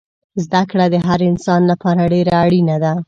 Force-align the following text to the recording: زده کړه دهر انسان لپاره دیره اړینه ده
زده 0.43 0.61
کړه 0.69 0.85
دهر 0.93 1.19
انسان 1.31 1.61
لپاره 1.71 2.03
دیره 2.13 2.33
اړینه 2.43 2.77
ده 2.83 2.93